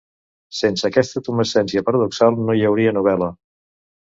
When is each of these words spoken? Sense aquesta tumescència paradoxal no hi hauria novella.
Sense 0.59 0.87
aquesta 0.87 1.21
tumescència 1.27 1.83
paradoxal 1.91 2.41
no 2.49 2.57
hi 2.61 2.67
hauria 2.71 2.95
novella. 2.99 3.29